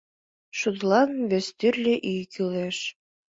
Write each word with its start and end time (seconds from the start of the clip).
Шудылан 0.57 1.11
вестӱрлӧ 1.29 1.93
ӱй 2.11 2.21
кӱлеш. 2.33 2.77